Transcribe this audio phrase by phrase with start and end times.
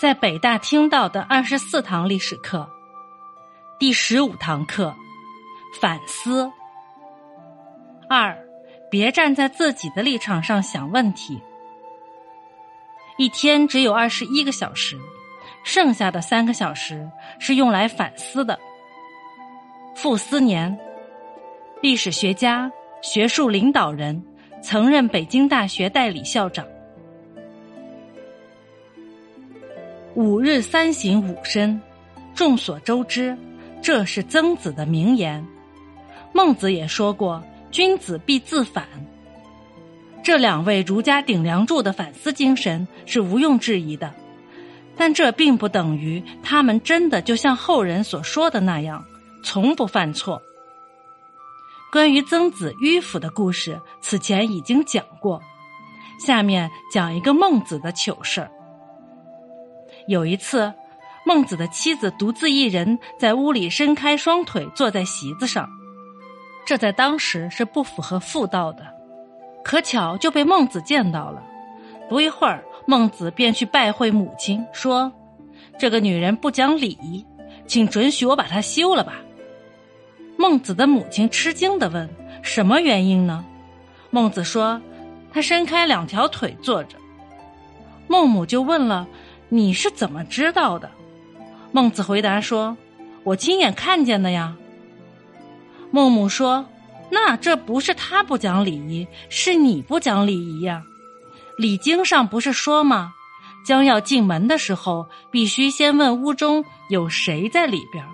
[0.00, 2.66] 在北大听到的二十四堂历史课，
[3.78, 4.96] 第十五堂课，
[5.78, 6.50] 反思。
[8.08, 8.34] 二，
[8.90, 11.38] 别站在自己的立场上想问题。
[13.18, 14.98] 一天只有二十一个小时，
[15.64, 17.06] 剩下的三个小时
[17.38, 18.58] 是用来反思的。
[19.94, 20.80] 傅斯年，
[21.82, 22.72] 历史学家、
[23.02, 24.24] 学术领导人，
[24.62, 26.66] 曾任北京大学代理校长。
[30.20, 31.80] 五日三省吾身，
[32.34, 33.34] 众所周知，
[33.80, 35.42] 这是曾子的名言。
[36.34, 37.42] 孟子也说过
[37.72, 38.86] ：“君子必自反。”
[40.22, 44.12] 这两位儒家顶梁柱的反思精神是毋庸置疑的，
[44.94, 49.02] 但这并不等于他们真的就像后人所说的那样，
[49.42, 50.42] 从不犯错。
[51.90, 55.40] 关于曾子迂腐的故事，此前已经讲过，
[56.18, 58.50] 下面讲一个孟子的糗事儿。
[60.06, 60.72] 有一次，
[61.24, 65.68] 孟子的妻子独自一人在屋里伸开双腿坐在席子上，
[66.64, 68.86] 这在当时是不符合妇道的。
[69.62, 71.42] 可巧就被孟子见到了。
[72.08, 75.12] 不一会儿，孟子便去拜会母亲，说
[75.78, 77.24] ：“这个女人不讲礼，
[77.66, 79.20] 请准许我把她休了吧。”
[80.38, 82.08] 孟子的母亲吃惊的问
[82.42, 83.44] ：“什么原因呢？”
[84.10, 84.80] 孟子说
[85.30, 86.96] ：“她伸开两条腿坐着。”
[88.08, 89.06] 孟母就问了。
[89.52, 90.88] 你是怎么知道的？
[91.72, 92.76] 孟子回答说
[93.24, 94.56] ：“我亲眼看见的呀。”
[95.90, 96.66] 孟母说
[97.10, 100.84] ：“那这不是他不讲礼仪，是你不讲礼仪呀。
[101.58, 103.12] 礼经上不是说吗？
[103.66, 108.04] 将要进门的时候，必须先问屋中有谁在里边；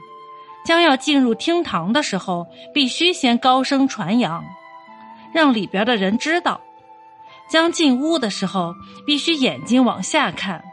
[0.65, 4.43] 将要进入厅堂的时候，必须先高声传扬，
[5.35, 6.59] 让里边的人知道；
[7.49, 8.75] 将进屋的时候，
[9.07, 10.65] 必须眼睛往下看。”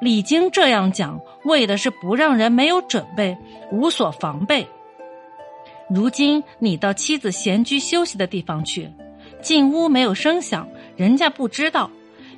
[0.00, 3.36] 李经这样讲，为的是不让人没有准备、
[3.72, 4.66] 无所防备。
[5.90, 8.88] 如今你到妻子闲居休息的地方去，
[9.40, 11.90] 进屋没有声响，人家不知道，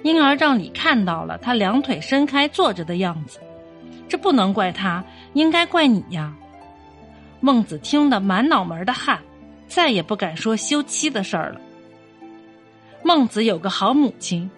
[0.02, 3.38] 因而让你看到了他两腿伸开坐着的样子，
[4.08, 5.04] 这不能怪他，
[5.34, 6.34] 应该怪你呀。
[7.40, 9.18] 孟子听得满脑门的汗，
[9.66, 11.60] 再也不敢说休妻的事儿了。
[13.02, 14.50] 孟子有个好母亲。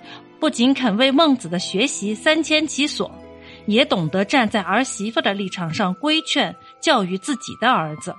[0.42, 3.08] 不仅肯为孟子的学习三千其所，
[3.66, 8.12] 也懂得站在儿媳妇的立场上规劝教育自己的儿子，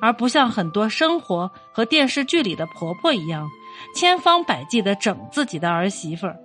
[0.00, 3.48] 而不像很多生活和电视剧里的婆婆一样，
[3.96, 6.36] 千方百计的整自己的儿媳妇儿，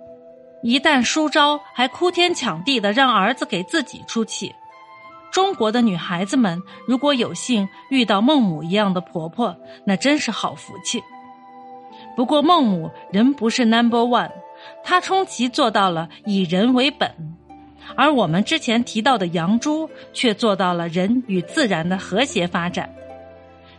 [0.64, 4.52] 一旦输招还哭天抢地的让儿子给自己出气。
[5.30, 11.00] 中国的女孩子们如果有幸遇到孟母一样的婆婆，那真是好福气。
[12.16, 14.32] 不过孟母仍不是 number one。
[14.88, 17.10] 他充其做到了以人为本，
[17.96, 22.88] 而我们之前提到的杨朱却做到了人与自然的和谐发展。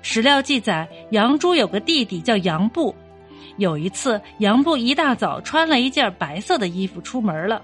[0.01, 2.93] 史料记载，杨朱有个弟弟叫杨布。
[3.55, 7.61] 有一次，杨布一大早穿了一件白色的衣服出门了，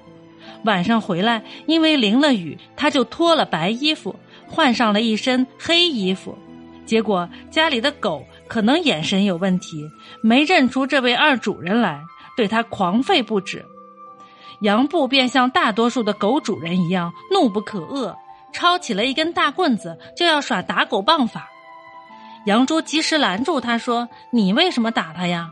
[0.63, 4.15] 晚上回来，因为淋了雨，他就脱了白衣服，
[4.47, 6.37] 换上了一身黑衣服。
[6.85, 9.83] 结果家里的狗可能眼神有问题，
[10.21, 12.01] 没认出这位二主人来。
[12.35, 13.66] 对他狂吠不止，
[14.61, 18.16] 杨布便像大多数的狗主人一样怒不可遏，
[18.51, 21.49] 抄起了一根大棍子就要耍打狗棒法。
[22.45, 25.49] 杨朱及时拦住他说：“你为什么打他呀？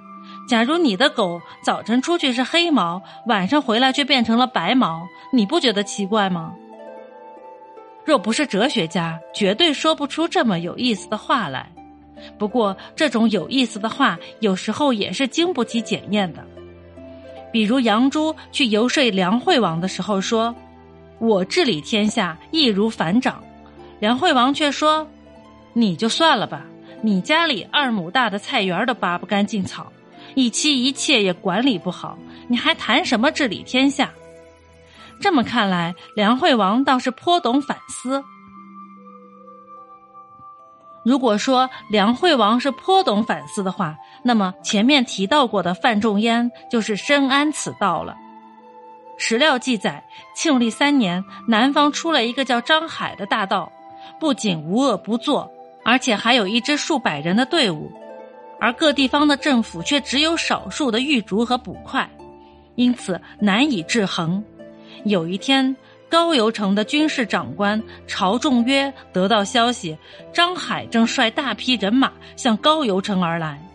[0.48, 6.54] 假如你的狗早晨出去是黑毛，晚上回来却变成了白毛，你不觉得奇怪吗？
[8.04, 11.72] 若不是哲学家，绝对说不出这么有意思的话来。
[12.38, 16.46] 不过，这种有意思的话，有时候也是经不起检验的。”
[17.52, 20.56] 比如杨朱去游说梁惠王的时候说
[21.20, 23.44] ：“我治理天下易如反掌。”
[24.00, 25.08] 梁惠王却说
[25.74, 26.66] ：“你就算了吧，
[27.02, 29.92] 你家里二亩大的菜园都拔不干净草，
[30.34, 32.18] 一妻一妾也管理不好，
[32.48, 34.12] 你还谈什么治理天下？”
[35.22, 38.24] 这么看来，梁惠王倒是颇懂反思。
[41.04, 48.16] 如果说梁惠王是颇懂反思的话，那么前面提到过的范仲淹就是深谙此道了。
[49.18, 50.04] 史料记载，
[50.36, 53.72] 庆历三年，南方出了一个叫张海的大盗，
[54.20, 55.52] 不仅无恶不作，
[55.84, 57.92] 而且还有一支数百人的队伍，
[58.60, 62.10] 而各地方的政府却只有少数的狱卒和捕快，
[62.76, 64.44] 因此难以制衡。
[65.04, 65.76] 有一天。
[66.12, 69.98] 高邮城的军事长官朝仲约得到消息，
[70.34, 73.66] 张海正率大批人马向高邮城而来。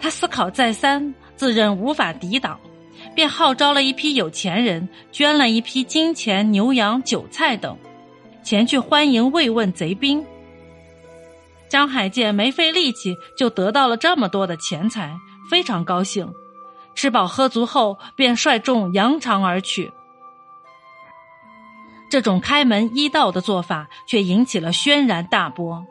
[0.00, 2.58] 他思考再三，自认无法抵挡，
[3.14, 7.76] 便号召了一批有钱人，捐了一批金钱、牛羊、酒菜等，
[8.42, 10.24] 前去欢迎慰问贼兵。
[11.68, 15.14] 张海见没费力气就得到了这么多的钱财，
[15.50, 16.32] 非常高兴。
[16.94, 19.92] 吃饱喝足后，便率众扬长而去。
[22.08, 25.86] 这种开门医道的做法，却引起了轩然大波。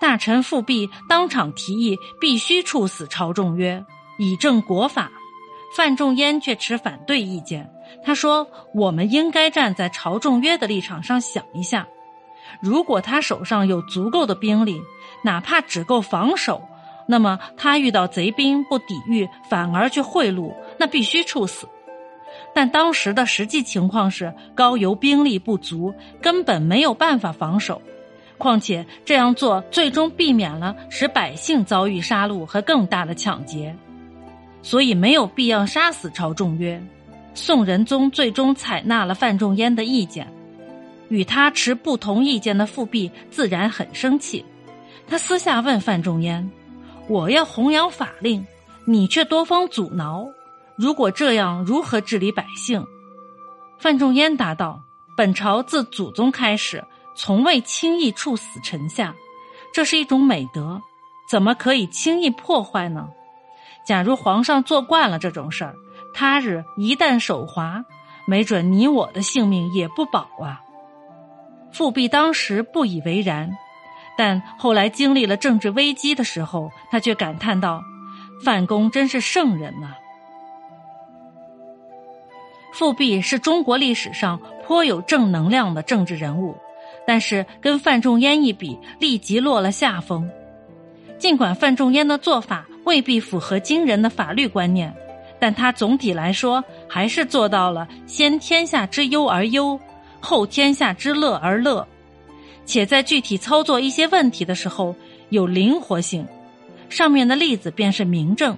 [0.00, 3.84] 大臣富弼当场提议必须处死朝仲约，
[4.18, 5.10] 以正国法。
[5.76, 7.70] 范仲淹却持反对意见。
[8.02, 11.86] 他说：“我们应该站在朝仲约的立场上想一下，
[12.60, 14.80] 如果他手上有足够的兵力，
[15.22, 16.62] 哪怕只够防守，
[17.06, 21.68] 那么他遇到贼兵不抵御，反而去贿赂，那必须处死。
[22.54, 27.80] 但当时的实际情况是，高邮兵力不足，根本没有办法防守。
[28.36, 33.74] 况且这样做，最终避免了使百姓遭遇杀戮和更大的抢劫。”
[34.62, 36.82] 所以没有必要杀死朝仲约。
[37.32, 40.26] 宋仁宗最终采纳了范仲淹的意见，
[41.08, 44.44] 与他持不同意见的富弼自然很生气。
[45.06, 46.50] 他私下问范仲淹
[47.08, 48.44] ：“我要弘扬法令，
[48.84, 50.28] 你却多方阻挠，
[50.78, 52.86] 如果这样，如何治理百姓？”
[53.78, 54.80] 范仲淹答道
[55.16, 56.84] ：“本朝自祖宗开始，
[57.14, 59.14] 从未轻易处死臣下，
[59.74, 60.80] 这是一种美德，
[61.28, 63.08] 怎么可以轻易破坏呢？”
[63.84, 65.74] 假如皇上做惯了这种事儿，
[66.12, 67.84] 他日一旦手滑，
[68.26, 70.60] 没准你我的性命也不保啊。
[71.72, 73.50] 富弼当时不以为然，
[74.16, 77.82] 但后来经历了政治危机的时候，他却感叹道
[78.44, 79.94] ：“范公真是圣人呐！”
[82.78, 86.54] 富弼是中国历史上颇有正能量的政治人物，
[87.04, 90.30] 但是跟范仲淹一比，立即落了下风。
[91.18, 94.94] 尽管范仲淹的做法未必符合今人的法律观念，
[95.40, 99.76] 但他总体来说还是做到了先天下之忧而忧，
[100.20, 101.84] 后天下之乐而乐，
[102.64, 104.94] 且在具体操作一些问题的时候
[105.30, 106.24] 有灵活性。
[106.88, 108.56] 上面的例子便是明证。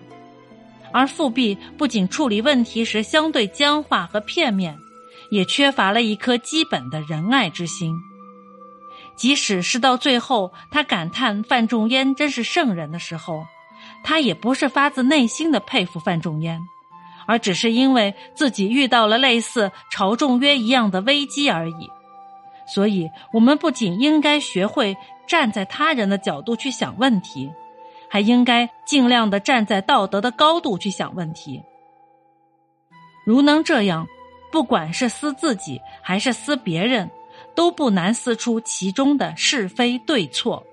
[0.93, 4.79] 而复辟不仅处理问题时相对僵化和片面，
[5.31, 7.97] 也缺乏了一颗基本的仁爱之心。
[9.17, 13.45] 即使是到最后，他感叹范仲淹真是圣人的时候，
[14.03, 16.59] 他也不是发自内心的佩服范仲淹，
[17.27, 21.91] 而只是因为自己遇到了类似朝仲约一样的危机而已。
[22.67, 24.97] 所以，我们不仅应该学会
[25.29, 27.51] 站在他人的角度去想问题，
[28.11, 31.62] 还应该尽量的站在道德的高度去想问题。
[33.25, 34.07] 如能这样，
[34.53, 37.11] 不管是思自己还是思别人。
[37.55, 40.65] 都不难思出其中的是非对错。